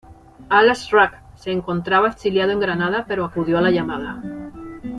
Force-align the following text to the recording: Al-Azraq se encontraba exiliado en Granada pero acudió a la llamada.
Al-Azraq 0.49 1.13
se 1.37 1.51
encontraba 1.51 2.07
exiliado 2.09 2.51
en 2.53 2.59
Granada 2.59 3.05
pero 3.07 3.23
acudió 3.23 3.59
a 3.59 3.61
la 3.61 3.69
llamada. 3.69 4.19